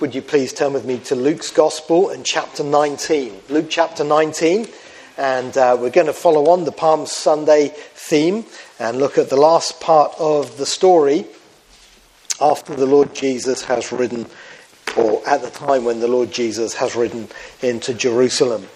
[0.00, 3.32] would you please turn with me to Luke's Gospel and chapter 19?
[3.48, 4.68] Luke chapter 19,
[5.16, 8.44] and uh, we're going to follow on the Palm Sunday theme
[8.78, 11.26] and look at the last part of the story
[12.40, 14.26] after the Lord Jesus has ridden,
[14.96, 17.28] or at the time when the Lord Jesus has ridden
[17.60, 18.68] into Jerusalem.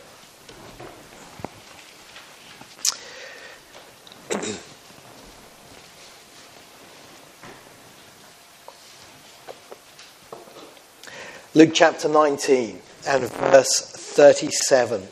[11.54, 15.06] Luke chapter 19 and verse 37.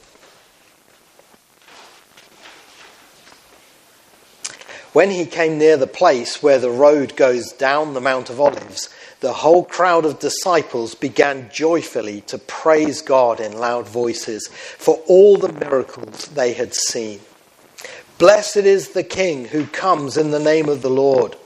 [4.94, 8.88] When he came near the place where the road goes down the Mount of Olives,
[9.20, 15.36] the whole crowd of disciples began joyfully to praise God in loud voices for all
[15.36, 17.20] the miracles they had seen.
[18.16, 21.36] Blessed is the King who comes in the name of the Lord.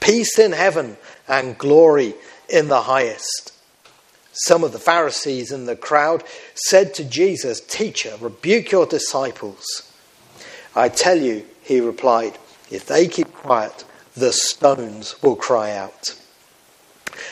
[0.00, 2.12] Peace in heaven and glory
[2.50, 3.53] in the highest.
[4.34, 6.24] Some of the Pharisees in the crowd
[6.54, 9.64] said to Jesus, Teacher, rebuke your disciples.
[10.74, 12.36] I tell you, he replied,
[12.70, 13.84] if they keep quiet,
[14.16, 16.18] the stones will cry out.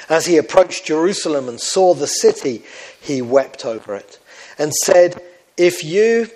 [0.09, 2.63] As he approached Jerusalem and saw the city,
[3.01, 4.21] he wept over it
[4.57, 5.21] and said,
[5.57, 6.29] If you,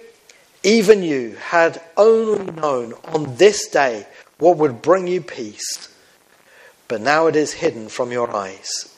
[0.65, 4.07] even you, had only known on this day
[4.39, 5.95] what would bring you peace,
[6.89, 8.96] but now it is hidden from your eyes.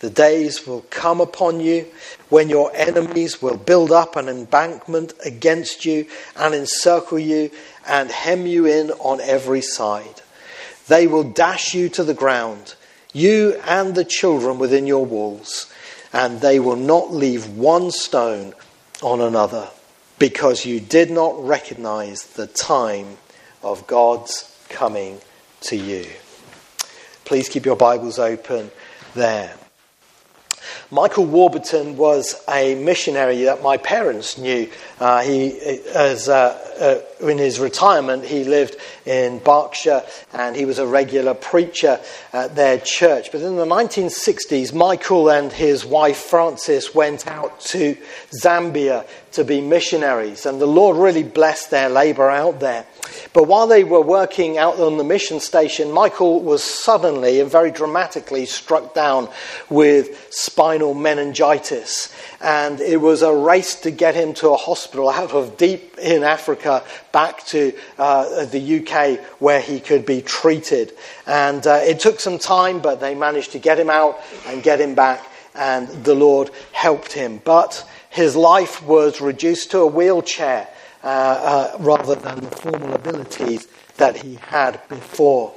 [0.00, 1.86] The days will come upon you
[2.28, 7.50] when your enemies will build up an embankment against you and encircle you
[7.86, 10.22] and hem you in on every side.
[10.86, 12.74] They will dash you to the ground,
[13.12, 15.72] you and the children within your walls,
[16.12, 18.54] and they will not leave one stone
[19.02, 19.68] on another,
[20.18, 23.18] because you did not recognize the time
[23.62, 25.20] of God's coming
[25.62, 26.06] to you.
[27.24, 28.70] Please keep your Bibles open
[29.14, 29.54] there.
[30.90, 34.70] Michael Warburton was a missionary that my parents knew.
[35.00, 35.58] Uh, he,
[35.94, 41.34] as uh, uh, in his retirement, he lived in Berkshire and he was a regular
[41.34, 42.00] preacher
[42.32, 43.32] at their church.
[43.32, 47.96] But in the 1960s, Michael and his wife Frances went out to
[48.42, 52.86] Zambia to be missionaries, and the Lord really blessed their labor out there.
[53.32, 57.70] But while they were working out on the mission station, Michael was suddenly and very
[57.70, 59.28] dramatically struck down
[59.70, 62.12] with spinal meningitis.
[62.40, 66.22] And it was a race to get him to a hospital out of deep in
[66.22, 66.67] Africa
[67.12, 70.92] back to uh, the UK where he could be treated.
[71.26, 74.80] And uh, it took some time, but they managed to get him out and get
[74.80, 75.24] him back,
[75.54, 77.40] and the Lord helped him.
[77.44, 80.68] But his life was reduced to a wheelchair
[81.02, 85.52] uh, uh, rather than the formal abilities that he had before.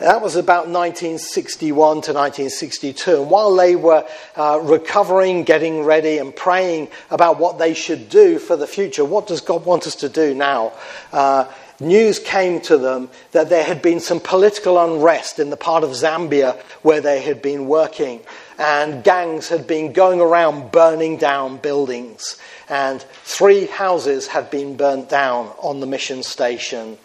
[0.00, 3.22] That was about 1961 to 1962.
[3.22, 8.38] And while they were uh, recovering, getting ready, and praying about what they should do
[8.38, 10.72] for the future, what does God want us to do now?
[11.12, 11.50] Uh,
[11.80, 15.90] news came to them that there had been some political unrest in the part of
[15.90, 18.20] Zambia where they had been working,
[18.58, 22.38] and gangs had been going around burning down buildings
[22.70, 26.96] and three houses had been burnt down on the mission station,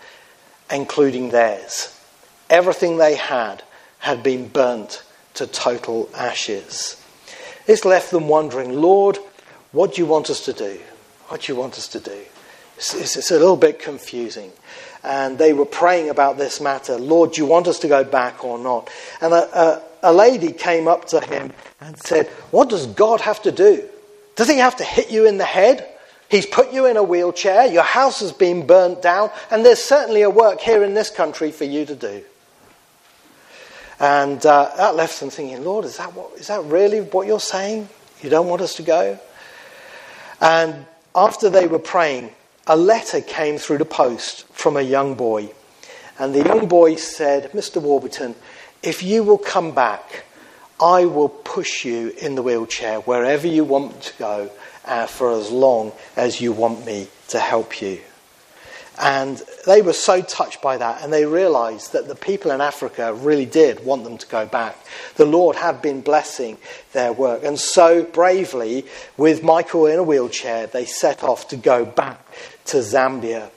[0.72, 1.95] including theirs.
[2.50, 3.64] Everything they had
[4.00, 5.04] had been burnt
[5.36, 7.02] to total ashes.
[7.66, 9.18] This left them wondering, Lord,
[9.72, 10.80] what do you want us to do?
[11.28, 12.18] What do you want us to do?
[12.78, 14.52] It's, it's, it's, a little bit confusing.
[15.04, 16.98] And they were praying about this matter.
[16.98, 18.90] Lord, do you want us to go back or not?
[19.22, 23.42] And a, a, a lady came up to him and said, What does God have
[23.44, 23.88] to do?
[24.36, 25.90] Does he have to hit you in the head?
[26.30, 30.24] He's put you in a wheelchair, your house has been burnt down, and there's certainly
[30.24, 32.24] a work here in this country for you to do.
[34.00, 37.40] And uh, that left them thinking, Lord, is that, what, is that really what you're
[37.40, 37.88] saying?
[38.22, 39.20] You don't want us to go?
[40.42, 40.86] And
[41.16, 42.32] after they were praying,
[42.68, 45.50] a letter came through the post from a young boy.
[46.20, 47.82] And the young boy said, Mr.
[47.82, 48.36] Warburton,
[48.84, 50.26] if you will come back,
[50.80, 54.52] I will push you in the wheelchair wherever you want to go
[54.84, 58.00] uh, for as long as you want me to help you.
[58.98, 63.14] And they were so touched by that, and they realized that the people in Africa
[63.14, 64.78] really did want them to go back.
[65.16, 66.58] The Lord had been blessing
[66.94, 67.44] their work.
[67.44, 68.86] And so bravely,
[69.18, 72.26] with Michael in a wheelchair, they set off to go back
[72.66, 73.50] to Zambia.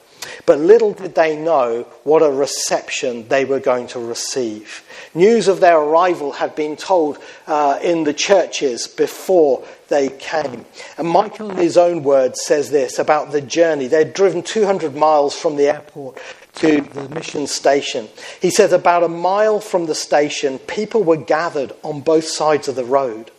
[0.45, 4.83] But little did they know what a reception they were going to receive.
[5.13, 7.17] News of their arrival had been told
[7.47, 10.65] uh, in the churches before they came.
[10.97, 13.87] And Michael, in his own words, says this about the journey.
[13.87, 16.19] They'd driven 200 miles from the airport
[16.55, 18.07] to the mission station.
[18.41, 22.75] He says, about a mile from the station, people were gathered on both sides of
[22.75, 23.31] the road.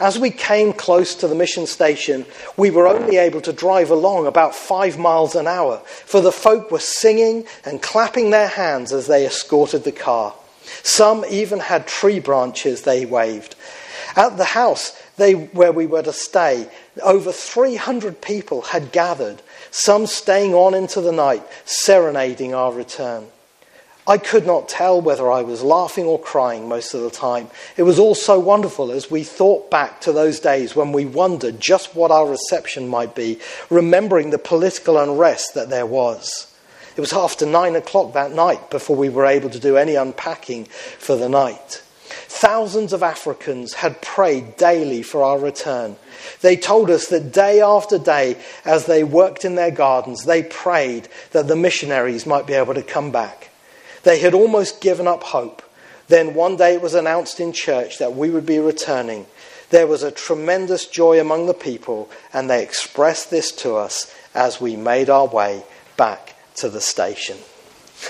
[0.00, 2.26] As we came close to the mission station,
[2.56, 6.70] we were only able to drive along about five miles an hour, for the folk
[6.70, 10.34] were singing and clapping their hands as they escorted the car.
[10.82, 13.54] Some even had tree branches they waved.
[14.16, 16.68] At the house they, where we were to stay,
[17.02, 23.26] over 300 people had gathered, some staying on into the night, serenading our return.
[24.04, 27.48] I could not tell whether I was laughing or crying most of the time.
[27.76, 31.60] It was all so wonderful as we thought back to those days when we wondered
[31.60, 33.38] just what our reception might be,
[33.70, 36.51] remembering the political unrest that there was.
[36.94, 40.66] It was after nine o'clock that night before we were able to do any unpacking
[40.66, 41.82] for the night.
[42.04, 45.96] Thousands of Africans had prayed daily for our return.
[46.42, 51.08] They told us that day after day, as they worked in their gardens, they prayed
[51.30, 53.50] that the missionaries might be able to come back.
[54.02, 55.62] They had almost given up hope.
[56.08, 59.26] Then one day it was announced in church that we would be returning.
[59.70, 64.60] There was a tremendous joy among the people, and they expressed this to us as
[64.60, 65.62] we made our way
[65.96, 67.36] back to the station.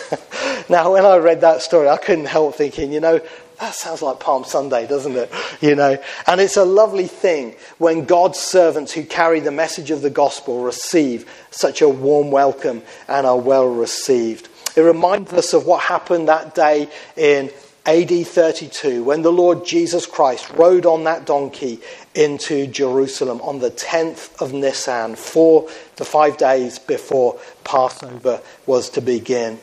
[0.69, 3.21] now, when I read that story, I couldn't help thinking, you know,
[3.61, 5.33] that sounds like Palm Sunday, doesn't it?
[5.61, 5.97] You know,
[6.27, 10.65] and it's a lovely thing when God's servants who carry the message of the gospel
[10.65, 14.49] receive such a warm welcome and are well received.
[14.75, 17.53] It reminds us of what happened that day in
[17.85, 21.81] AD 32 when the Lord Jesus Christ rode on that donkey
[22.15, 29.01] into Jerusalem on the 10th of Nisan, four to five days before Passover was to
[29.01, 29.59] begin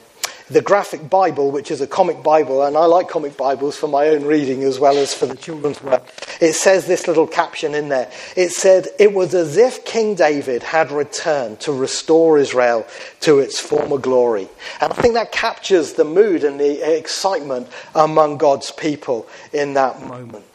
[0.49, 4.07] the graphic Bible, which is a comic Bible, and I like comic Bibles for my
[4.07, 6.03] own reading as well as for the children's work,
[6.41, 8.11] it says this little caption in there.
[8.35, 12.87] It said, It was as if King David had returned to restore Israel
[13.21, 14.49] to its former glory.
[14.81, 20.01] And I think that captures the mood and the excitement among God's people in that
[20.01, 20.45] moment.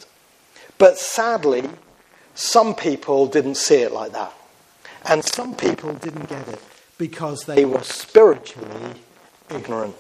[0.79, 1.69] But sadly,
[2.35, 4.33] some people didn't see it like that.
[5.07, 6.61] And some people didn't get it
[6.99, 8.95] because they were spiritually
[9.51, 9.95] ignorant.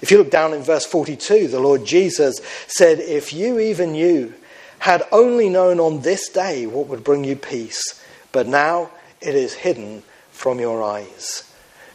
[0.00, 4.34] If you look down in verse 42, the Lord Jesus said, If you, even you,
[4.78, 8.90] had only known on this day what would bring you peace, but now
[9.20, 11.44] it is hidden from your eyes.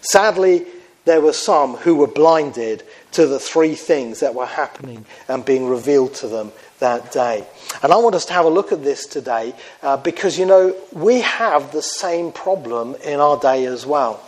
[0.02, 0.66] Sadly,
[1.06, 5.68] there were some who were blinded to the three things that were happening and being
[5.68, 7.46] revealed to them that day.
[7.82, 10.76] And I want us to have a look at this today uh, because, you know,
[10.92, 14.24] we have the same problem in our day as well.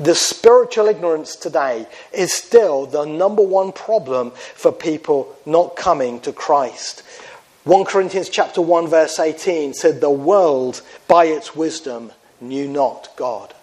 [0.00, 6.32] The spiritual ignorance today is still the number one problem for people not coming to
[6.32, 7.02] Christ.
[7.64, 12.10] 1 Corinthians chapter 1 verse 18 said the world by its wisdom
[12.40, 13.54] knew not God.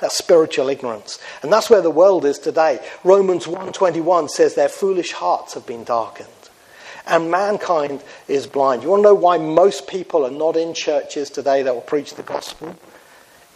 [0.00, 1.20] That's spiritual ignorance.
[1.42, 2.80] And that's where the world is today.
[3.04, 6.28] Romans 1:21 says their foolish hearts have been darkened.
[7.06, 8.82] And mankind is blind.
[8.82, 12.14] You want to know why most people are not in churches today that will preach
[12.14, 12.74] the gospel?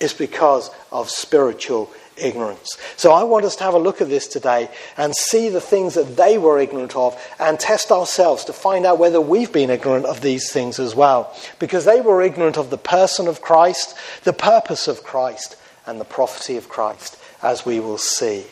[0.01, 2.77] Is because of spiritual ignorance.
[2.97, 5.95] So I want us to have a look at this today and see the things
[5.95, 10.07] that they were ignorant of and test ourselves to find out whether we've been ignorant
[10.07, 11.35] of these things as well.
[11.59, 15.57] Because they were ignorant of the person of Christ, the purpose of Christ,
[15.87, 18.45] and the prophecy of Christ, as we will see.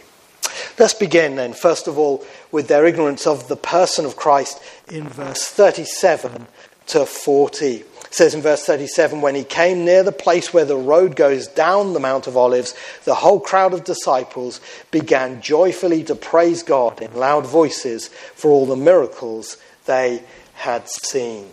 [0.78, 5.08] Let's begin then, first of all, with their ignorance of the person of Christ in
[5.08, 6.46] verse 37
[6.88, 7.84] to 40
[8.14, 11.92] says in verse 37 when he came near the place where the road goes down
[11.92, 12.72] the Mount of Olives,
[13.04, 14.60] the whole crowd of disciples
[14.92, 19.56] began joyfully to praise God in loud voices for all the miracles
[19.86, 20.22] they
[20.54, 21.50] had seen.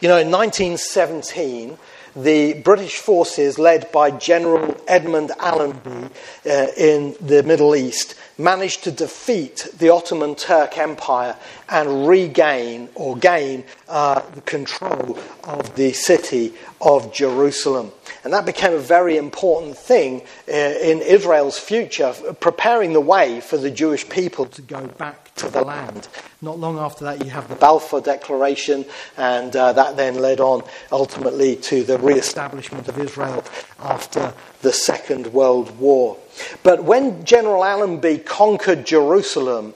[0.00, 1.76] You know, in 1917,
[2.16, 6.08] the British forces, led by General Edmund Allenby
[6.46, 11.36] uh, in the Middle East, managed to defeat the Ottoman Turk Empire
[11.68, 17.92] and regain or gain uh, the control of the city of Jerusalem.
[18.24, 23.56] And that became a very important thing uh, in Israel's future, preparing the way for
[23.58, 26.08] the Jewish people to go back to the land.
[26.42, 28.84] Not long after that, you have the Balfour Declaration,
[29.16, 33.44] and uh, that then led on ultimately to the re establishment of Israel
[33.80, 36.16] after the Second World War.
[36.62, 39.74] But when General Allenby conquered Jerusalem,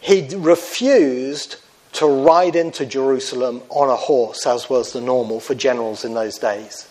[0.00, 1.56] he refused
[1.92, 6.38] to ride into Jerusalem on a horse, as was the normal for generals in those
[6.38, 6.88] days.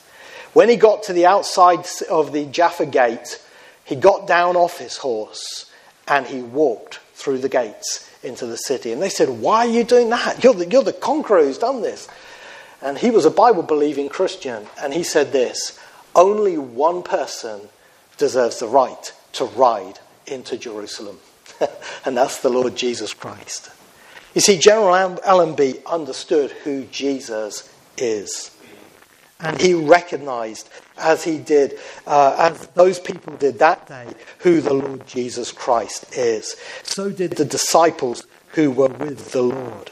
[0.53, 3.41] When he got to the outside of the Jaffa gate,
[3.83, 5.71] he got down off his horse
[6.07, 8.91] and he walked through the gates into the city.
[8.91, 10.43] And they said, Why are you doing that?
[10.43, 12.07] You're the, you're the conqueror who's done this.
[12.81, 14.65] And he was a Bible believing Christian.
[14.81, 15.79] And he said this
[16.15, 17.61] Only one person
[18.17, 21.19] deserves the right to ride into Jerusalem.
[22.05, 23.69] and that's the Lord Jesus Christ.
[24.33, 28.55] You see, General Allenby understood who Jesus is.
[29.41, 34.07] And he recognized, as he did, uh, as those people did that day,
[34.39, 36.55] who the Lord Jesus Christ is.
[36.83, 39.91] So did the disciples who were with the Lord.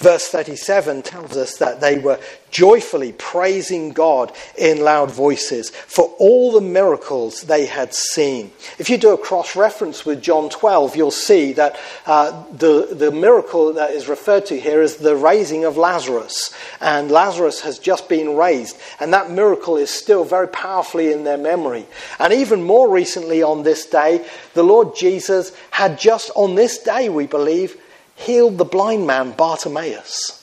[0.00, 2.18] Verse 37 tells us that they were
[2.50, 8.50] joyfully praising God in loud voices for all the miracles they had seen.
[8.78, 13.12] If you do a cross reference with John 12, you'll see that uh, the, the
[13.12, 16.54] miracle that is referred to here is the raising of Lazarus.
[16.80, 18.78] And Lazarus has just been raised.
[19.00, 21.86] And that miracle is still very powerfully in their memory.
[22.18, 27.10] And even more recently on this day, the Lord Jesus had just on this day,
[27.10, 27.79] we believe,
[28.20, 30.40] healed the blind man Bartimaeus.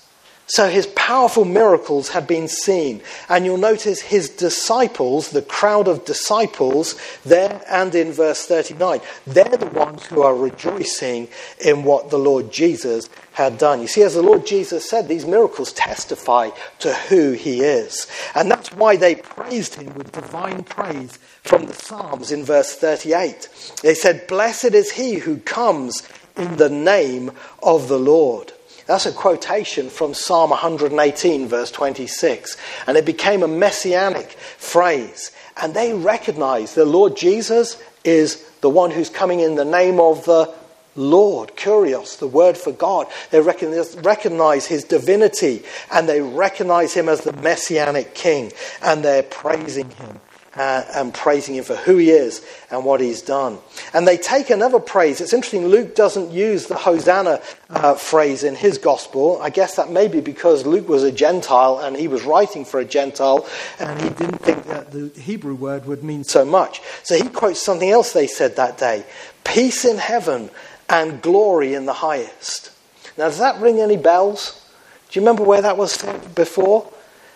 [0.49, 3.01] So his powerful miracles had been seen.
[3.27, 9.43] And you'll notice his disciples, the crowd of disciples, there and in verse 39, they're
[9.43, 11.27] the ones who are rejoicing
[11.59, 13.81] in what the Lord Jesus had done.
[13.81, 18.07] You see, as the Lord Jesus said, these miracles testify to who he is.
[18.33, 23.75] And that's why they praised him with divine praise from the Psalms in verse 38.
[23.83, 28.53] They said, Blessed is he who comes in the name of the Lord.
[28.85, 32.55] That's a quotation from Psalm 118, verse 26.
[32.87, 35.31] And it became a messianic phrase.
[35.61, 40.23] And they recognize the Lord Jesus is the one who's coming in the name of
[40.25, 40.53] the
[40.95, 43.07] Lord, Kurios, the word for God.
[43.29, 48.51] They recognize, recognize, his divinity and they recognize him as the messianic king
[48.81, 50.19] and they're praising him
[50.57, 53.59] uh, and praising him for who he is and what he's done.
[53.93, 55.21] And they take another praise.
[55.21, 59.39] It's interesting, Luke doesn't use the Hosanna uh, phrase in his gospel.
[59.41, 62.79] I guess that may be because Luke was a Gentile and he was writing for
[62.79, 63.47] a Gentile
[63.79, 66.81] and he didn't think that the Hebrew word would mean so much.
[67.03, 69.05] So he quotes something else they said that day
[69.43, 70.49] peace in heaven
[70.89, 72.71] and glory in the highest.
[73.17, 74.63] Now, does that ring any bells?
[75.09, 76.03] Do you remember where that was
[76.35, 76.91] before?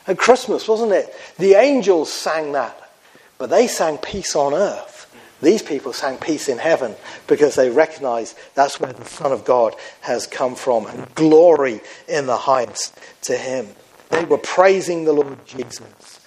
[0.08, 1.13] At Christmas, wasn't it?
[1.38, 2.81] The angels sang that.
[3.42, 5.12] But they sang peace on earth.
[5.42, 6.94] These people sang peace in heaven
[7.26, 12.28] because they recognized that's where the Son of God has come from and glory in
[12.28, 13.68] the highest to him.
[14.12, 16.20] They were praising the Lord Jesus.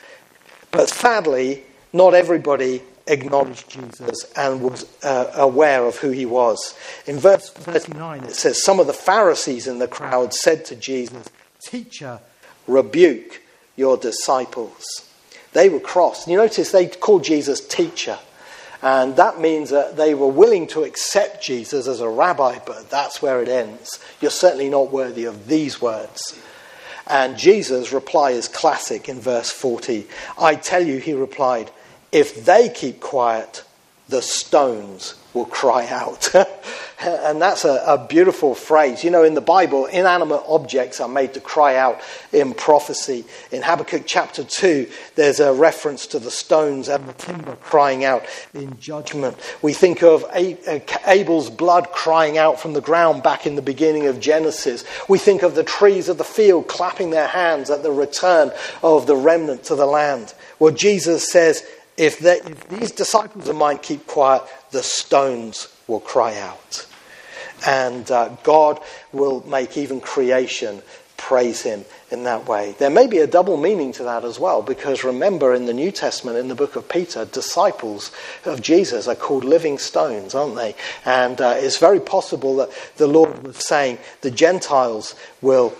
[0.73, 6.76] But sadly, not everybody acknowledged Jesus and was uh, aware of who he was.
[7.06, 11.30] In verse 39, it says, Some of the Pharisees in the crowd said to Jesus,
[11.64, 12.18] Teacher,
[12.66, 13.40] rebuke
[13.76, 14.85] your disciples.
[15.54, 16.28] They were cross.
[16.28, 18.18] You notice they called Jesus teacher.
[18.82, 23.23] And that means that they were willing to accept Jesus as a rabbi, but that's
[23.23, 23.99] where it ends.
[24.20, 26.38] You're certainly not worthy of these words.
[27.06, 30.06] And Jesus' reply is classic in verse 40.
[30.38, 31.70] I tell you, he replied,
[32.12, 33.64] if they keep quiet,
[34.08, 36.32] the stones will cry out.
[37.00, 39.02] and that's a, a, beautiful phrase.
[39.02, 42.00] You know, in the Bible, inanimate objects are made to cry out
[42.32, 43.25] in prophecy.
[43.50, 48.25] In Habakkuk chapter 2, there's a reference to the stones and the timber crying out
[48.54, 49.37] in judgment.
[49.61, 54.06] We think of uh, Abel's blood crying out from the ground back in the beginning
[54.06, 54.84] of Genesis.
[55.08, 59.06] We think of the trees of the field clapping their hands at the return of
[59.06, 60.34] the remnant to the land.
[60.61, 66.00] Well, Jesus says, if, they, if these disciples of mine keep quiet, the stones will
[66.00, 66.86] cry out.
[67.66, 68.80] And uh, God
[69.12, 70.82] will make even creation
[71.16, 72.74] praise him in that way.
[72.78, 75.90] There may be a double meaning to that as well, because remember in the New
[75.90, 78.12] Testament, in the book of Peter, disciples
[78.44, 80.74] of Jesus are called living stones, aren't they?
[81.06, 85.74] And uh, it's very possible that the Lord was saying the Gentiles will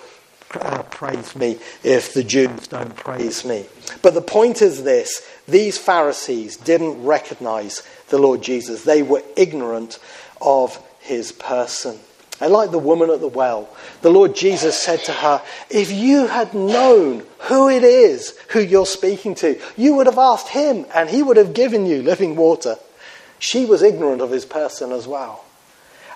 [0.55, 3.67] uh, praise me if the Jews don't praise me.
[4.01, 9.99] But the point is this these Pharisees didn't recognize the Lord Jesus, they were ignorant
[10.41, 11.99] of his person.
[12.41, 13.69] And like the woman at the well,
[14.03, 18.87] the Lord Jesus said to her, If you had known who it is who you're
[18.87, 22.77] speaking to, you would have asked him, and he would have given you living water.
[23.39, 25.45] She was ignorant of his person as well.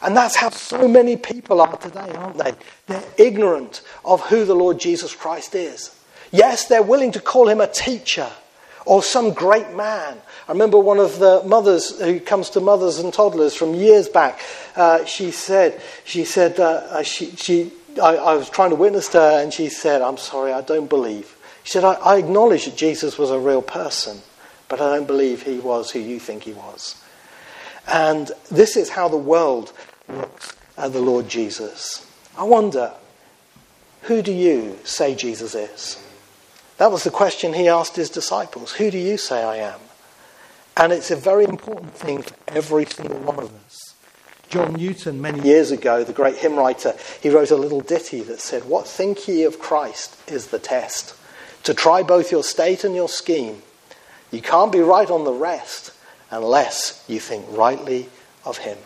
[0.03, 2.55] And that's how so many people are today, aren't they?
[2.87, 5.95] They're ignorant of who the Lord Jesus Christ is.
[6.31, 8.29] Yes, they're willing to call him a teacher
[8.89, 10.17] or some great man.
[10.49, 14.41] I remember one of the mothers who comes to mothers and toddlers from years back.
[14.75, 17.71] Uh, she said, she said, uh, uh she, she,
[18.03, 20.89] I, I, was trying to witness to her, and she said, "I'm sorry, I don't
[20.89, 24.23] believe." She said, I, I acknowledge that Jesus was a real person,
[24.69, 26.97] but I don't believe he was who you think he was."
[27.87, 29.73] And this is how the world
[30.09, 32.07] looks at the Lord Jesus.
[32.39, 32.93] I wonder,
[34.03, 36.03] who do you say Jesus is?
[36.79, 39.81] That was the question he asked his disciples Who do you say I am?
[40.77, 43.95] And it's a very important thing for every single one of us.
[44.49, 48.41] John Newton, many years ago, the great hymn writer, he wrote a little ditty that
[48.41, 51.15] said, What think ye of Christ is the test?
[51.65, 53.63] To try both your state and your scheme.
[54.31, 55.93] You can't be right on the rest
[56.31, 58.09] unless you think rightly
[58.45, 58.79] of him.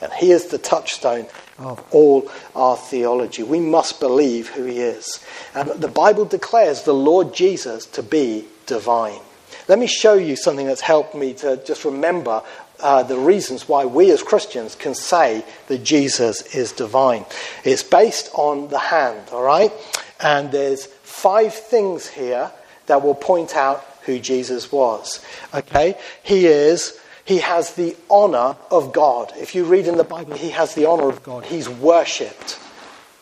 [0.00, 1.26] And he is the touchstone
[1.58, 3.42] of all our theology.
[3.42, 5.24] We must believe who he is.
[5.54, 9.20] And the Bible declares the Lord Jesus to be divine.
[9.68, 12.42] Let me show you something that's helped me to just remember
[12.80, 17.24] uh, the reasons why we as Christians can say that Jesus is divine.
[17.64, 19.72] It's based on the hand, all right?
[20.18, 22.50] And there's five things here
[22.86, 25.24] that will point out who Jesus was.
[25.54, 25.96] Okay?
[26.22, 26.98] He is
[27.30, 29.32] he has the honor of God.
[29.36, 31.44] If you read in the Bible, he has the honor of God.
[31.44, 32.58] He's worshipped.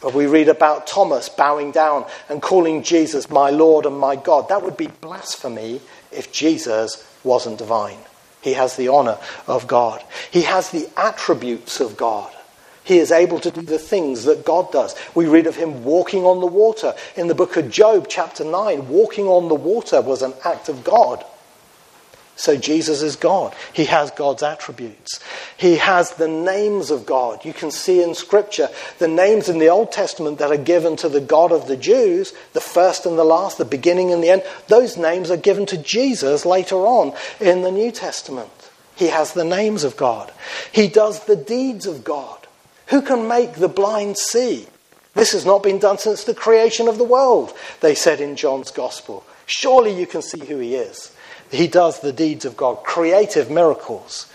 [0.01, 4.49] But we read about Thomas bowing down and calling Jesus my Lord and my God.
[4.49, 7.99] That would be blasphemy if Jesus wasn't divine.
[8.41, 10.03] He has the honor of God.
[10.31, 12.33] He has the attributes of God.
[12.85, 14.95] He is able to do the things that God does.
[15.15, 16.95] We read of him walking on the water.
[17.15, 20.83] In the book of Job, chapter 9, walking on the water was an act of
[20.83, 21.27] God.
[22.39, 23.53] So Jesus is God.
[23.73, 25.19] He has God's attributes.
[25.57, 27.45] He has the names of God.
[27.45, 28.69] You can see in Scripture
[29.01, 32.33] the names in the Old Testament that are given to the God of the Jews,
[32.53, 34.45] the first and the last, the beginning and the end.
[34.69, 38.71] Those names are given to Jesus later on in the New Testament.
[38.95, 40.33] He has the names of God.
[40.71, 42.47] He does the deeds of God.
[42.87, 44.69] Who can make the blind see?
[45.15, 48.71] This has not been done since the creation of the world, they said in John's
[48.71, 49.25] Gospel.
[49.47, 51.11] Surely you can see who he is.
[51.51, 54.31] He does the deeds of God, creative miracles.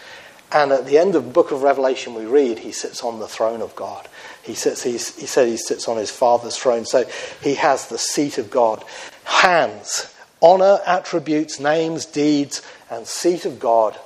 [0.51, 3.27] And at the end of the book of Revelation, we read he sits on the
[3.27, 4.07] throne of God.
[4.43, 6.85] He, sits, he said he sits on his Father's throne.
[6.85, 7.05] So
[7.41, 8.83] he has the seat of God.
[9.23, 13.97] Hands, honor, attributes, names, deeds, and seat of God.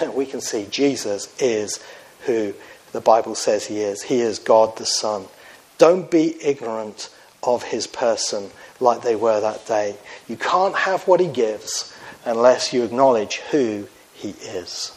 [0.00, 1.82] And we can see Jesus is
[2.26, 2.52] who
[2.92, 4.02] the Bible says he is.
[4.02, 5.24] He is God the Son.
[5.78, 7.10] Don't be ignorant
[7.42, 9.96] of his person like they were that day.
[10.28, 11.95] You can't have what he gives
[12.26, 14.92] unless you acknowledge who he is.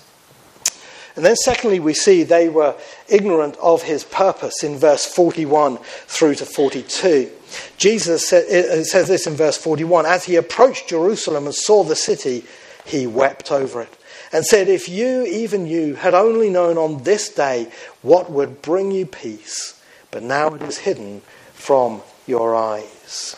[1.15, 2.75] And then, secondly, we see they were
[3.07, 7.29] ignorant of his purpose in verse 41 through to 42.
[7.77, 12.45] Jesus says this in verse 41 As he approached Jerusalem and saw the city,
[12.85, 13.97] he wept over it
[14.31, 17.69] and said, If you, even you, had only known on this day
[18.01, 21.21] what would bring you peace, but now it is hidden
[21.53, 23.35] from your eyes.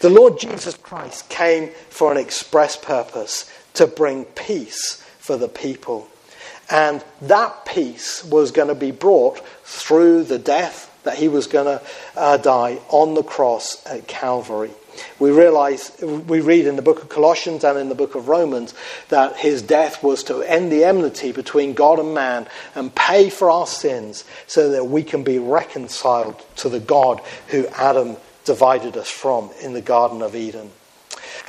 [0.00, 6.08] The Lord Jesus Christ came for an express purpose to bring peace for the people.
[6.70, 11.66] And that peace was going to be brought through the death that he was going
[11.66, 11.84] to
[12.16, 14.70] uh, die on the cross at Calvary.
[15.18, 18.74] We realize, we read in the book of Colossians and in the book of Romans
[19.08, 23.50] that his death was to end the enmity between God and man and pay for
[23.50, 29.10] our sins so that we can be reconciled to the God who Adam divided us
[29.10, 30.70] from in the Garden of Eden.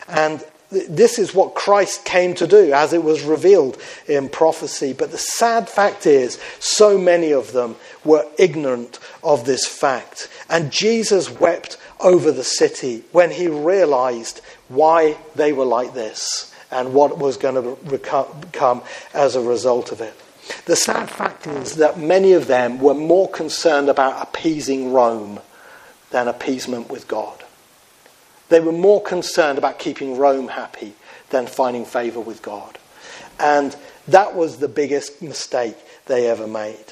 [0.07, 3.77] And this is what Christ came to do as it was revealed
[4.07, 4.93] in prophecy.
[4.93, 10.29] But the sad fact is, so many of them were ignorant of this fact.
[10.49, 16.93] And Jesus wept over the city when he realized why they were like this and
[16.93, 18.81] what was going to come
[19.13, 20.13] as a result of it.
[20.65, 25.39] The sad fact is that many of them were more concerned about appeasing Rome
[26.15, 27.43] than appeasement with God.
[28.47, 30.93] They were more concerned about keeping Rome happy
[31.29, 32.79] than finding favor with God.
[33.37, 33.75] And
[34.07, 35.75] that was the biggest mistake
[36.05, 36.85] they ever made.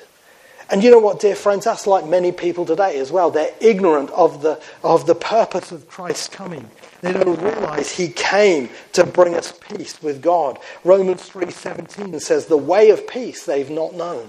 [0.70, 1.64] And you know what, dear friends?
[1.64, 3.32] That's like many people today as well.
[3.32, 6.70] They're ignorant of the, of the purpose of Christ's coming.
[7.00, 10.60] They don't realize he came to bring us peace with God.
[10.84, 14.28] Romans 3:17 says the way of peace they've not known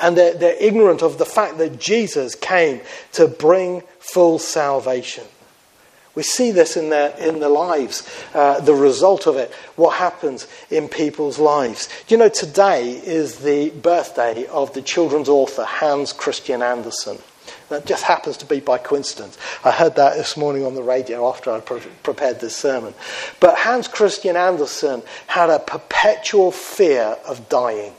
[0.00, 2.80] and they're, they're ignorant of the fact that Jesus came
[3.12, 5.24] to bring full salvation.
[6.14, 10.46] We see this in their, in their lives, uh, the result of it, what happens
[10.70, 11.88] in people's lives.
[12.08, 17.18] You know, today is the birthday of the children's author, Hans Christian Andersen.
[17.68, 19.38] That just happens to be by coincidence.
[19.64, 22.94] I heard that this morning on the radio after I pre- prepared this sermon.
[23.40, 27.92] But Hans Christian Andersen had a perpetual fear of dying.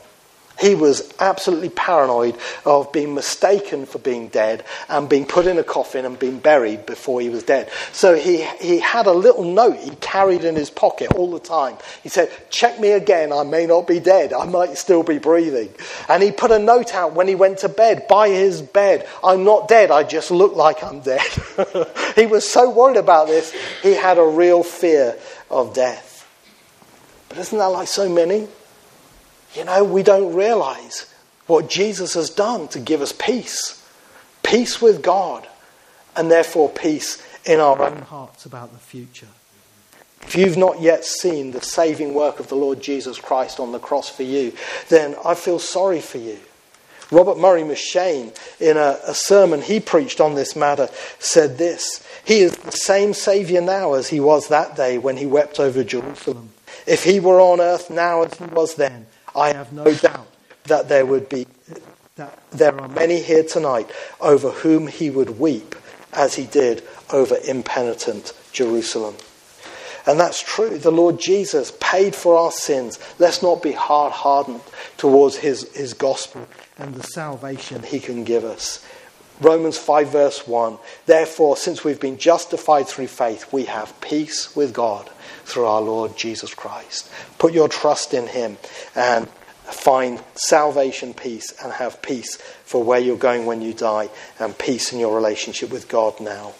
[0.58, 5.64] He was absolutely paranoid of being mistaken for being dead and being put in a
[5.64, 7.70] coffin and being buried before he was dead.
[7.92, 11.76] So he, he had a little note he carried in his pocket all the time.
[12.02, 15.74] He said, Check me again, I may not be dead, I might still be breathing.
[16.08, 19.44] And he put a note out when he went to bed, by his bed, I'm
[19.44, 21.20] not dead, I just look like I'm dead.
[22.16, 25.18] he was so worried about this, he had a real fear
[25.50, 26.26] of death.
[27.28, 28.48] But isn't that like so many?
[29.56, 31.12] You know, we don't realize
[31.46, 33.82] what Jesus has done to give us peace.
[34.42, 35.48] Peace with God,
[36.14, 39.28] and therefore peace in our own hearts about the future.
[40.22, 43.78] If you've not yet seen the saving work of the Lord Jesus Christ on the
[43.78, 44.52] cross for you,
[44.88, 46.38] then I feel sorry for you.
[47.12, 50.88] Robert Murray M'Cheyne, in a, a, sermon he preached on this matter,
[51.20, 55.26] said this He is the same Saviour now as he was that day when he
[55.26, 56.50] wept over Jerusalem.
[56.84, 59.06] If he were on earth now as he was then,
[59.36, 60.26] I have no doubt
[60.64, 61.46] that there would be
[62.16, 65.74] that there are many here tonight over whom he would weep
[66.14, 69.16] as he did over impenitent Jerusalem.
[70.06, 70.78] And that's true.
[70.78, 72.98] The Lord Jesus paid for our sins.
[73.18, 74.62] Let's not be hard hardened
[74.96, 78.84] towards his, his gospel and the salvation he can give us.
[79.40, 80.78] Romans 5, verse 1.
[81.04, 85.10] Therefore, since we've been justified through faith, we have peace with God
[85.46, 87.10] through our Lord Jesus Christ.
[87.38, 88.58] Put your trust in him
[88.94, 94.58] and find salvation, peace, and have peace for where you're going when you die, and
[94.58, 96.52] peace in your relationship with God now.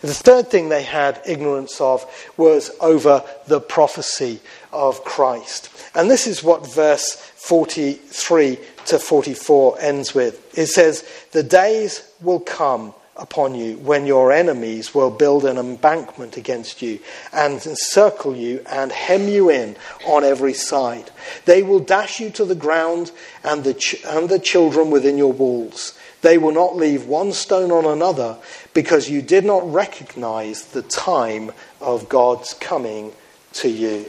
[0.00, 4.40] The third thing they had ignorance of was over the prophecy
[4.72, 5.70] of Christ.
[5.94, 10.56] And this is what verse 43 to 44 ends with.
[10.56, 16.36] It says, The days will come upon you when your enemies will build an embankment
[16.36, 17.00] against you
[17.32, 19.76] and encircle you and hem you in
[20.06, 21.10] on every side.
[21.44, 23.10] They will dash you to the ground
[23.42, 25.98] and the, ch- and the children within your walls.
[26.22, 28.38] They will not leave one stone on another
[28.74, 33.12] because you did not recognize the time of God's coming
[33.54, 34.06] to you.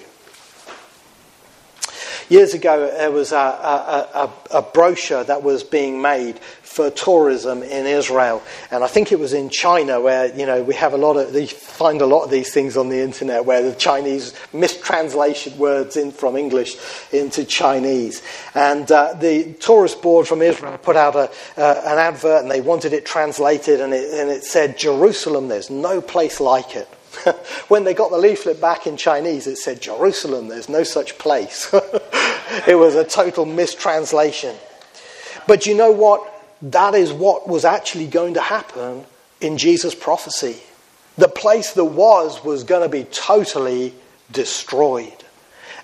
[2.29, 7.63] Years ago, there was a, a, a, a, brochure that was being made for tourism
[7.63, 10.97] in Israel, and I think it was in China where you know we have a
[10.97, 15.57] lot of find a lot of these things on the internet where the Chinese mistranslation
[15.57, 16.75] words in from English
[17.11, 18.21] into Chinese,
[18.53, 22.61] and uh, the tourist board from Israel put out a, uh, an advert and they
[22.61, 26.87] wanted it translated, and it, and it said Jerusalem, there's no place like it.
[27.67, 31.73] when they got the leaflet back in Chinese, it said Jerusalem, there's no such place.
[32.67, 34.55] it was a total mistranslation.
[35.47, 36.35] But you know what?
[36.61, 39.05] That is what was actually going to happen
[39.41, 40.61] in Jesus' prophecy.
[41.17, 43.93] The place that was was going to be totally
[44.31, 45.13] destroyed.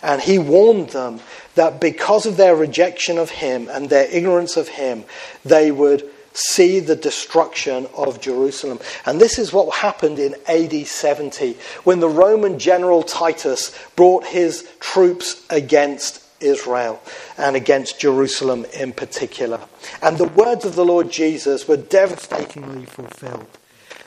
[0.02, 1.20] And he warned them
[1.56, 5.04] that because of their rejection of him and their ignorance of him,
[5.44, 8.80] they would see the destruction of Jerusalem.
[9.06, 11.54] And this is what happened in AD 70
[11.86, 17.02] when the Roman general Titus brought his troops against Israel
[17.38, 19.60] and against Jerusalem in particular.
[20.02, 23.48] And the words of the Lord Jesus were devastatingly fulfilled.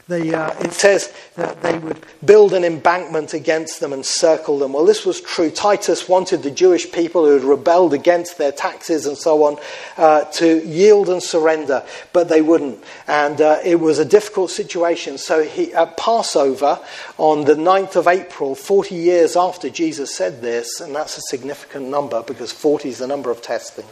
[0.09, 4.73] They, uh, it says that they would build an embankment against them and circle them.
[4.73, 5.51] Well, this was true.
[5.51, 9.59] Titus wanted the Jewish people who had rebelled against their taxes and so on
[9.99, 12.83] uh, to yield and surrender, but they wouldn't.
[13.07, 15.19] And uh, it was a difficult situation.
[15.19, 16.81] So he, at Passover,
[17.19, 21.89] on the 9th of April, 40 years after Jesus said this, and that's a significant
[21.89, 23.85] number because 40 is the number of testing.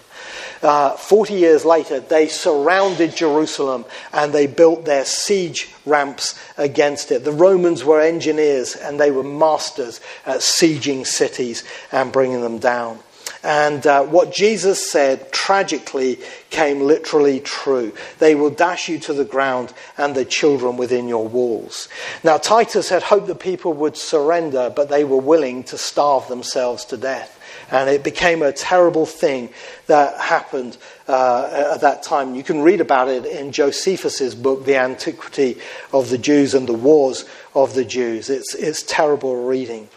[0.62, 7.24] Uh, 40 years later, they surrounded Jerusalem and they built their siege ramps against it.
[7.24, 12.98] The Romans were engineers and they were masters at sieging cities and bringing them down.
[13.42, 16.18] And uh, what Jesus said tragically
[16.50, 17.92] came literally true.
[18.18, 21.88] They will dash you to the ground and the children within your walls.
[22.24, 26.84] Now, Titus had hoped that people would surrender, but they were willing to starve themselves
[26.86, 27.35] to death.
[27.70, 29.50] And it became a terrible thing
[29.86, 30.76] that happened
[31.08, 32.34] uh, at that time.
[32.34, 35.58] You can read about it in Josephus's book, The Antiquity
[35.92, 37.24] of the Jews and the Wars
[37.54, 38.30] of the Jews.
[38.30, 39.88] It's, it's terrible reading.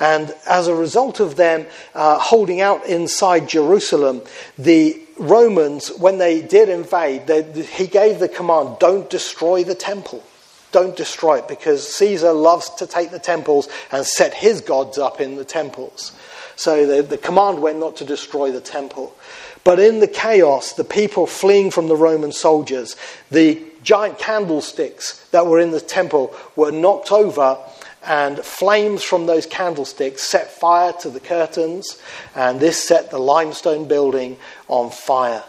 [0.00, 4.22] And as a result of them uh, holding out inside Jerusalem,
[4.56, 10.22] the Romans, when they did invade, they, he gave the command don't destroy the temple.
[10.70, 15.20] Don't destroy it because Caesar loves to take the temples and set his gods up
[15.20, 16.12] in the temples.
[16.58, 19.14] So the, the command went not to destroy the temple.
[19.62, 22.96] But in the chaos, the people fleeing from the Roman soldiers,
[23.30, 27.56] the giant candlesticks that were in the temple were knocked over,
[28.04, 32.02] and flames from those candlesticks set fire to the curtains,
[32.34, 35.44] and this set the limestone building on fire.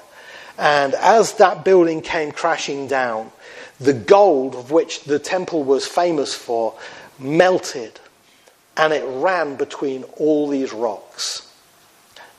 [0.60, 3.32] And as that building came crashing down,
[3.80, 6.76] the gold of which the temple was famous for
[7.18, 8.00] melted
[8.80, 11.52] and it ran between all these rocks.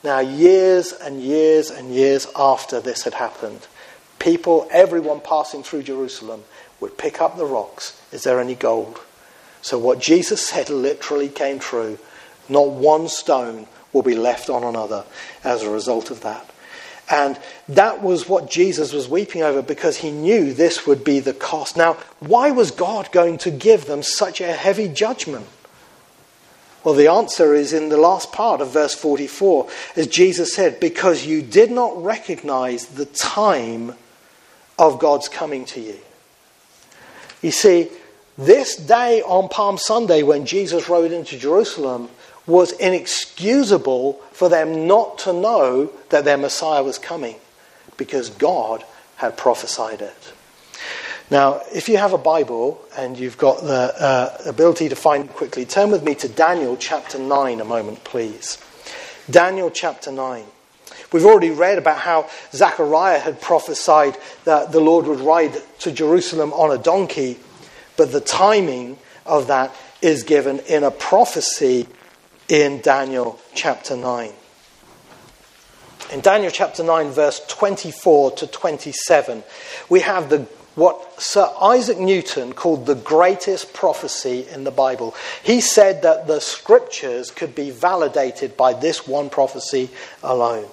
[0.03, 3.67] Now, years and years and years after this had happened,
[4.17, 6.43] people, everyone passing through Jerusalem,
[6.79, 8.01] would pick up the rocks.
[8.11, 8.99] Is there any gold?
[9.61, 11.99] So, what Jesus said literally came true.
[12.49, 15.05] Not one stone will be left on another
[15.43, 16.49] as a result of that.
[17.11, 17.37] And
[17.69, 21.77] that was what Jesus was weeping over because he knew this would be the cost.
[21.77, 25.45] Now, why was God going to give them such a heavy judgment?
[26.83, 31.25] Well, the answer is in the last part of verse 44, as Jesus said, because
[31.25, 33.93] you did not recognize the time
[34.79, 35.99] of God's coming to you.
[37.43, 37.89] You see,
[38.37, 42.09] this day on Palm Sunday, when Jesus rode into Jerusalem,
[42.47, 47.35] was inexcusable for them not to know that their Messiah was coming
[47.97, 48.83] because God
[49.17, 50.33] had prophesied it.
[51.31, 55.63] Now, if you have a Bible and you've got the uh, ability to find quickly,
[55.63, 58.57] turn with me to Daniel chapter 9 a moment, please.
[59.29, 60.43] Daniel chapter 9.
[61.13, 66.51] We've already read about how Zechariah had prophesied that the Lord would ride to Jerusalem
[66.51, 67.39] on a donkey,
[67.95, 71.87] but the timing of that is given in a prophecy
[72.49, 74.33] in Daniel chapter 9.
[76.11, 79.43] In Daniel chapter 9, verse 24 to 27,
[79.87, 85.15] we have the, what Sir Isaac Newton called the greatest prophecy in the Bible.
[85.43, 89.89] He said that the scriptures could be validated by this one prophecy
[90.23, 90.67] alone.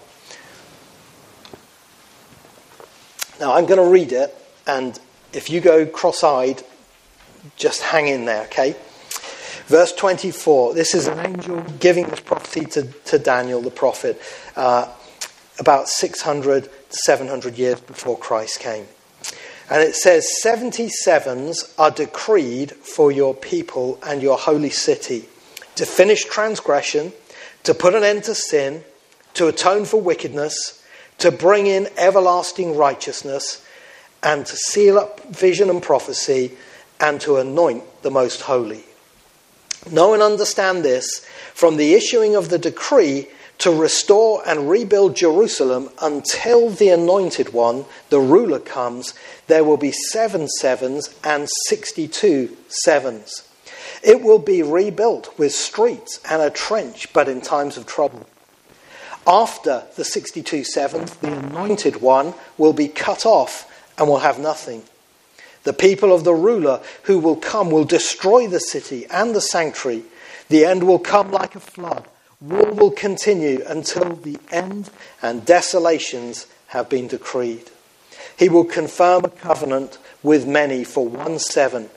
[3.41, 4.35] Now, I'm going to read it,
[4.67, 4.99] and
[5.33, 6.63] if you go cross eyed,
[7.57, 8.77] just hang in there, okay?
[9.67, 14.21] Verse 24 this is an angel giving this prophecy to, to Daniel the prophet
[14.57, 14.91] uh,
[15.59, 18.87] about 600 to 700 years before Christ came.
[19.71, 25.29] And it says, 77s are decreed for your people and your holy city
[25.75, 27.13] to finish transgression,
[27.65, 28.83] to put an end to sin,
[29.35, 30.83] to atone for wickedness,
[31.19, 33.65] to bring in everlasting righteousness,
[34.23, 36.53] and to seal up vision and prophecy,
[36.99, 38.85] and to anoint the most holy.
[39.91, 43.29] Know and understand this from the issuing of the decree
[43.59, 49.15] to restore and rebuild Jerusalem until the anointed one, the ruler, comes,
[49.49, 53.49] there will be seven sevens and 62 sevens.
[54.03, 58.27] It will be rebuilt with streets and a trench, but in times of trouble.
[59.27, 64.85] After the 62 sevens, the anointed one will be cut off and will have nothing.
[65.65, 70.05] The people of the ruler who will come will destroy the city and the sanctuary.
[70.49, 72.07] The end will come like a flood.
[72.41, 77.71] War will continue until the end and desolations have been decreed.
[78.39, 81.91] He will confirm a covenant with many for one seven.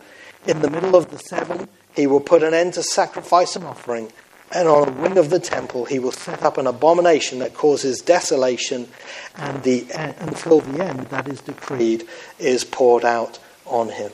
[0.47, 4.11] In the middle of the seven, he will put an end to sacrifice and offering,
[4.51, 8.01] and on a wing of the temple, he will set up an abomination that causes
[8.01, 8.87] desolation,
[9.35, 9.85] and the,
[10.19, 12.07] until the end that is decreed
[12.39, 14.11] is poured out on him.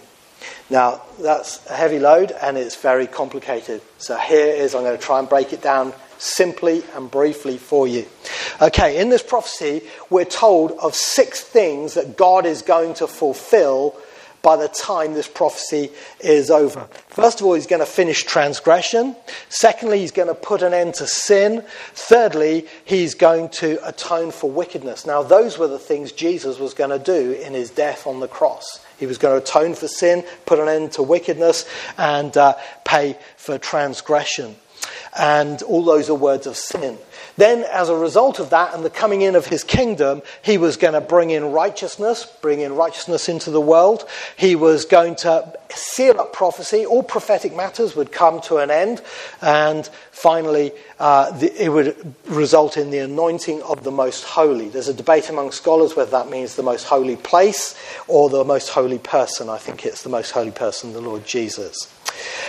[0.69, 3.81] Now, that's a heavy load and it's very complicated.
[3.97, 7.87] So, here is I'm going to try and break it down simply and briefly for
[7.87, 8.05] you.
[8.61, 13.95] Okay, in this prophecy, we're told of six things that God is going to fulfill
[14.41, 16.87] by the time this prophecy is over.
[17.09, 19.15] First of all, he's going to finish transgression.
[19.49, 21.63] Secondly, he's going to put an end to sin.
[21.93, 25.05] Thirdly, he's going to atone for wickedness.
[25.05, 28.27] Now, those were the things Jesus was going to do in his death on the
[28.29, 28.85] cross.
[28.97, 31.65] He was going to atone for sin, put an end to wickedness,
[31.97, 34.55] and uh, pay for transgression.
[35.17, 36.97] And all those are words of sin.
[37.37, 40.75] Then, as a result of that and the coming in of his kingdom, he was
[40.75, 44.07] going to bring in righteousness, bring in righteousness into the world.
[44.37, 46.85] He was going to seal up prophecy.
[46.85, 49.01] All prophetic matters would come to an end.
[49.41, 54.69] And finally, uh, the, it would result in the anointing of the most holy.
[54.69, 57.75] There's a debate among scholars whether that means the most holy place
[58.07, 59.47] or the most holy person.
[59.47, 61.93] I think it's the most holy person, the Lord Jesus.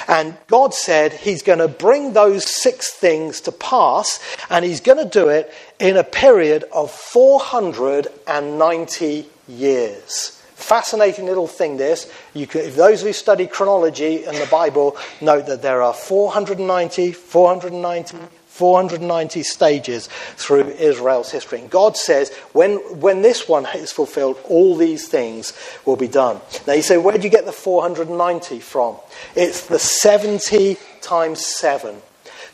[0.06, 4.98] And God said He's going to bring those six things to pass, and He's going
[4.98, 10.42] to do it in a period of 490 years.
[10.54, 12.10] Fascinating little thing, this.
[12.34, 17.12] You can, if those who study chronology in the Bible note that there are 490,
[17.12, 18.18] 490,
[18.58, 21.60] 490 stages through Israel's history.
[21.60, 25.52] And God says, when, when this one is fulfilled, all these things
[25.84, 26.40] will be done.
[26.66, 28.96] Now you say, where do you get the 490 from?
[29.36, 32.02] It's the 70 times 7.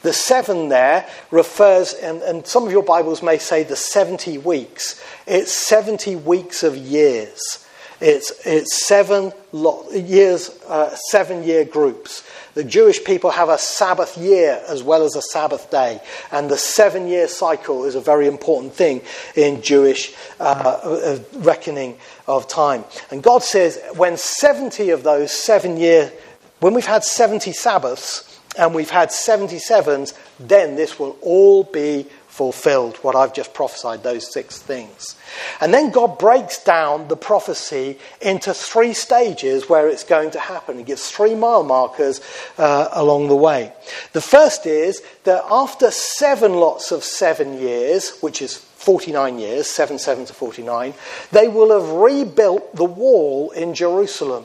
[0.03, 5.03] The 7 there refers, and, and some of your Bibles may say the 70 weeks.
[5.27, 7.63] It's 70 weeks of years.
[8.05, 12.23] It's, it's seven lo- years, uh, seven year groups.
[12.53, 16.59] The Jewish people have a Sabbath year as well as a Sabbath day, and the
[16.59, 19.01] seven year cycle is a very important thing
[19.37, 21.97] in Jewish uh, uh, reckoning
[22.29, 22.85] of time.
[23.11, 26.12] And God says when 70 of those seven year,
[26.61, 32.97] when we've had 70 Sabbaths and we've had 77s, then this will all be fulfilled,
[32.97, 35.14] what I've just prophesied, those six things.
[35.61, 40.79] And then God breaks down the prophecy into three stages where it's going to happen.
[40.79, 42.20] He gives three mile markers
[42.59, 43.73] uh, along the way.
[44.14, 49.97] The first is that after seven lots of seven years, which is 49 years, 7
[50.01, 50.92] 7 to 49,
[51.31, 54.44] they will have rebuilt the wall in Jerusalem.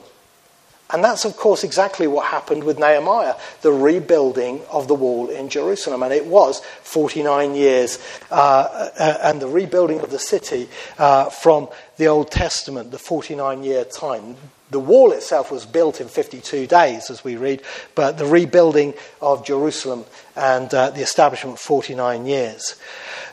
[0.92, 5.48] And that's, of course, exactly what happened with Nehemiah, the rebuilding of the wall in
[5.48, 6.02] Jerusalem.
[6.02, 8.00] And it was 49 years,
[8.32, 13.64] uh, uh, and the rebuilding of the city uh, from the Old Testament, the 49
[13.64, 14.36] year time.
[14.72, 17.62] The wall itself was built in 52 days, as we read,
[17.94, 22.76] but the rebuilding of Jerusalem and uh, the establishment, 49 years.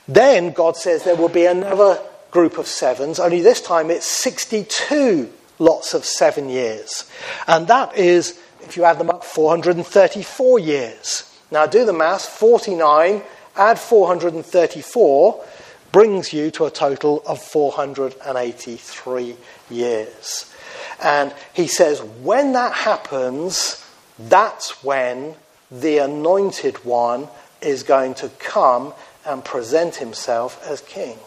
[0.09, 5.33] Then God says there will be another group of sevens, only this time it's 62
[5.59, 7.11] lots of seven years.
[7.47, 11.33] And that is, if you add them up, 434 years.
[11.51, 13.23] Now do the math 49
[13.57, 15.45] add 434
[15.93, 19.37] brings you to a total of 483
[19.71, 20.55] years.
[21.03, 23.85] And he says, when that happens,
[24.19, 25.35] that's when
[25.71, 27.29] the anointed one
[27.61, 31.19] is going to come and present himself as king.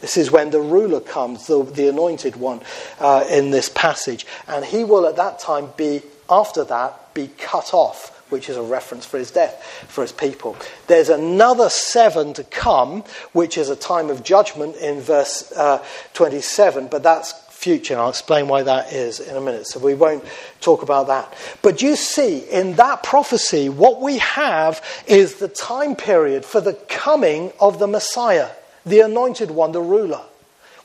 [0.00, 2.60] This is when the ruler comes, the, the anointed one,
[3.00, 4.26] uh, in this passage.
[4.46, 8.62] And he will at that time be, after that, be cut off, which is a
[8.62, 10.56] reference for his death, for his people.
[10.86, 15.84] There's another seven to come, which is a time of judgment in verse uh,
[16.14, 17.94] 27, but that's future.
[17.94, 19.66] And I'll explain why that is in a minute.
[19.66, 20.24] So we won't
[20.60, 21.34] talk about that.
[21.60, 26.74] But you see, in that prophecy, what we have is the time period for the
[26.74, 28.50] coming of the Messiah
[28.88, 30.22] the anointed one, the ruler,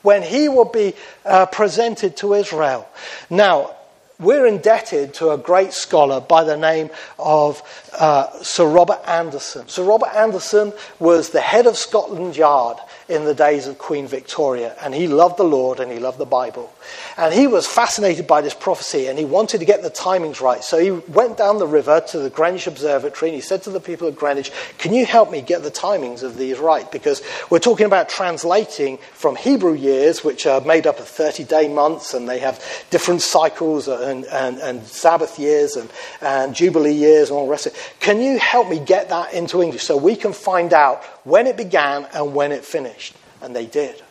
[0.02, 2.88] when he will be uh, presented to Israel.
[3.30, 3.74] Now,
[4.20, 7.62] we're indebted to a great scholar by the name of
[7.98, 9.68] uh, Sir Robert Anderson.
[9.68, 14.76] Sir Robert Anderson was the head of Scotland Yard in the days of Queen Victoria,
[14.80, 16.72] and he loved the Lord and he loved the Bible.
[17.16, 20.64] And he was fascinated by this prophecy and he wanted to get the timings right.
[20.64, 23.80] So he went down the river to the Greenwich Observatory and he said to the
[23.80, 26.90] people at Greenwich, Can you help me get the timings of these right?
[26.90, 31.68] Because we're talking about translating from Hebrew years, which are made up of 30 day
[31.68, 37.30] months and they have different cycles and, and, and Sabbath years and, and Jubilee years
[37.30, 37.92] and all the rest of it.
[38.00, 41.56] Can you help me get that into English so we can find out when it
[41.56, 43.14] began and when it finished?
[43.40, 44.02] And they did.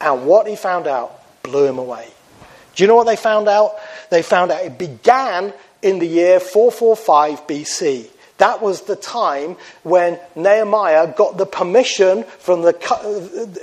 [0.00, 2.08] And what he found out blew him away.
[2.74, 3.76] Do you know what they found out?
[4.10, 5.52] They found out it began
[5.82, 8.10] in the year 445 BC.
[8.38, 12.72] That was the time when Nehemiah got the permission from the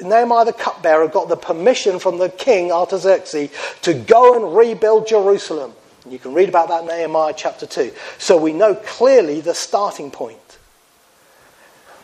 [0.02, 3.50] Nehemiah the cupbearer got the permission from the king Artaxerxes
[3.82, 5.74] to go and rebuild Jerusalem.
[6.10, 7.92] You can read about that in Nehemiah chapter 2.
[8.18, 10.38] So we know clearly the starting point.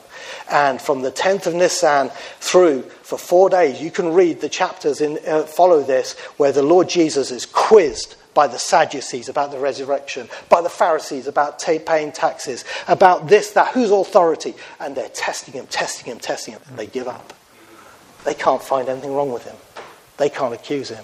[0.50, 5.02] And from the 10th of Nisan through for four days, you can read the chapters
[5.02, 9.60] in uh, follow this where the Lord Jesus is quizzed by the Sadducees about the
[9.60, 14.54] resurrection, by the Pharisees about t- paying taxes, about this, that, whose authority.
[14.80, 17.34] And they're testing him, testing him, testing him, and they give up.
[18.24, 19.58] They can't find anything wrong with him,
[20.16, 21.04] they can't accuse him.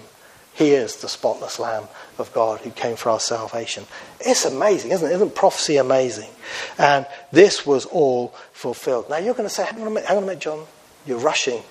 [0.54, 1.84] He is the spotless Lamb
[2.16, 3.84] of God who came for our salvation.
[4.18, 5.12] It's amazing, isn't it?
[5.16, 6.30] Isn't prophecy amazing?
[6.78, 9.10] And this was all fulfilled.
[9.10, 10.64] Now you're going to say, hang on a minute, hang on a minute, John.
[11.04, 11.62] You're rushing.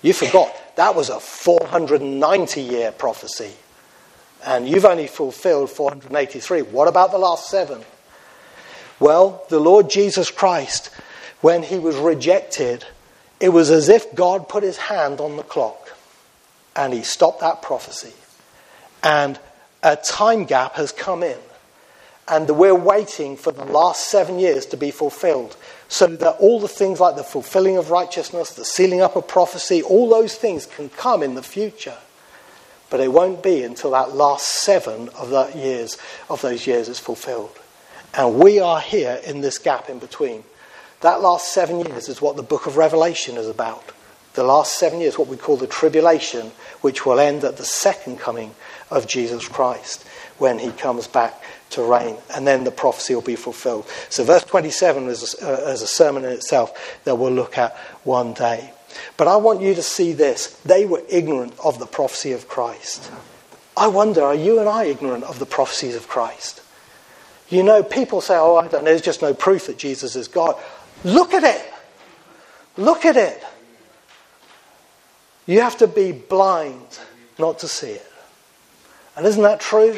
[0.00, 0.50] You forgot.
[0.76, 3.52] That was a 490 year prophecy
[4.44, 6.62] and you've only fulfilled 483.
[6.62, 7.82] What about the last seven?
[9.00, 10.90] Well, the Lord Jesus Christ
[11.40, 12.84] when he was rejected,
[13.40, 15.96] it was as if God put his hand on the clock
[16.74, 18.12] and he stopped that prophecy.
[19.02, 19.38] And
[19.82, 21.38] a time gap has come in.
[22.26, 25.56] And we're waiting for the last seven years to be fulfilled
[25.88, 29.82] so that all the things like the fulfilling of righteousness, the sealing up of prophecy,
[29.82, 31.96] all those things can come in the future.
[32.90, 35.98] But it won't be until that last seven of that years
[36.30, 37.58] of those years is fulfilled.
[38.14, 40.44] And we are here in this gap in between.
[41.00, 43.92] That last seven years is what the book of Revelation is about.
[44.34, 48.18] The last seven years, what we call the tribulation, which will end at the second
[48.18, 48.54] coming
[48.90, 50.06] of Jesus Christ
[50.38, 52.16] when he comes back to reign.
[52.34, 53.86] And then the prophecy will be fulfilled.
[54.08, 58.32] So, verse 27 is a, is a sermon in itself that we'll look at one
[58.32, 58.72] day.
[59.16, 60.48] But I want you to see this.
[60.64, 63.10] They were ignorant of the prophecy of Christ.
[63.76, 66.62] I wonder, are you and I ignorant of the prophecies of Christ?
[67.48, 70.28] You know, people say, oh, I don't know, there's just no proof that Jesus is
[70.28, 70.56] God.
[71.04, 71.72] Look at it.
[72.76, 73.42] Look at it.
[75.46, 76.98] You have to be blind
[77.38, 78.06] not to see it.
[79.16, 79.96] And isn't that true?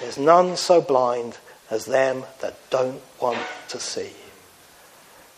[0.00, 1.38] There's none so blind
[1.70, 4.10] as them that don't want to see.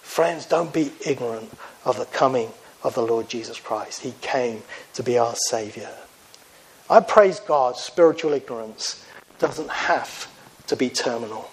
[0.00, 1.52] Friends, don't be ignorant
[1.84, 2.50] of the coming
[2.82, 4.02] of the Lord Jesus Christ.
[4.02, 4.62] He came
[4.94, 5.90] to be our Saviour.
[6.90, 9.04] I praise God, spiritual ignorance
[9.38, 10.28] doesn't have
[10.66, 11.50] to be terminal.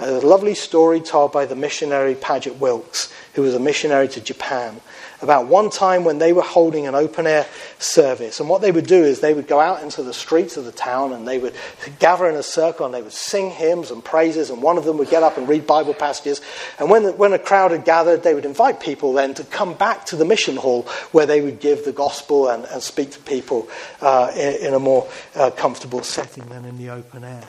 [0.00, 4.80] A lovely story told by the missionary Paget Wilkes, who was a missionary to Japan,
[5.20, 7.46] about one time when they were holding an open air
[7.78, 8.40] service.
[8.40, 10.72] And what they would do is they would go out into the streets of the
[10.72, 11.54] town and they would
[11.98, 14.48] gather in a circle and they would sing hymns and praises.
[14.48, 16.40] And one of them would get up and read Bible passages.
[16.78, 19.74] And when, the, when a crowd had gathered, they would invite people then to come
[19.74, 23.20] back to the mission hall where they would give the gospel and, and speak to
[23.20, 23.68] people
[24.00, 27.44] uh, in, in, a more uh, comfortable setting than in the open air.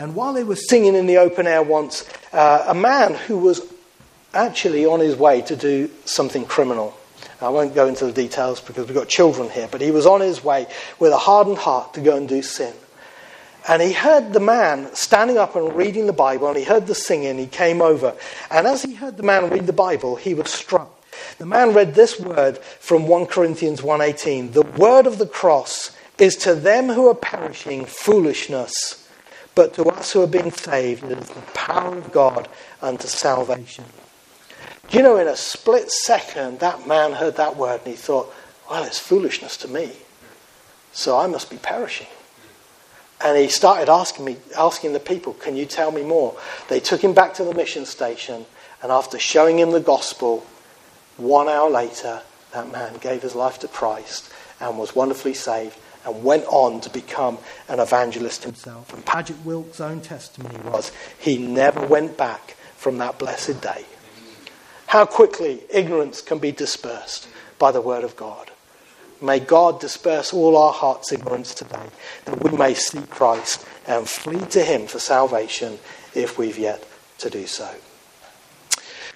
[0.00, 3.60] And while they were singing in the open air once, uh, a man who was
[4.32, 6.96] actually on his way to do something criminal.
[7.42, 10.22] I won't go into the details because we've got children here, but he was on
[10.22, 10.66] his way
[10.98, 12.72] with a hardened heart to go and do sin.
[13.68, 16.94] And he heard the man standing up and reading the Bible, and he heard the
[16.94, 18.16] singing, he came over.
[18.50, 20.98] And as he heard the man read the Bible, he was struck.
[21.36, 24.52] The man read this word from 1 Corinthians 1:18.
[24.52, 28.99] The word of the cross is to them who are perishing foolishness
[29.54, 32.48] but to us who are being saved, it is the power of God
[32.80, 33.84] unto salvation.
[34.88, 38.32] Do you know, in a split second, that man heard that word and he thought,
[38.68, 39.92] well, it's foolishness to me.
[40.92, 42.08] So I must be perishing.
[43.22, 46.36] And he started asking me, asking the people, can you tell me more?
[46.68, 48.46] They took him back to the mission station,
[48.82, 50.46] and after showing him the gospel,
[51.16, 52.22] one hour later,
[52.52, 56.90] that man gave his life to Christ and was wonderfully saved and went on to
[56.90, 57.38] become
[57.68, 58.92] an evangelist himself.
[58.92, 63.84] And Paget Wilkes' own testimony was he never went back from that blessed day.
[64.86, 67.28] How quickly ignorance can be dispersed
[67.58, 68.50] by the word of God.
[69.22, 71.90] May God disperse all our hearts' ignorance today,
[72.24, 75.78] that we may seek Christ and flee to him for salvation
[76.14, 76.84] if we've yet
[77.18, 77.70] to do so.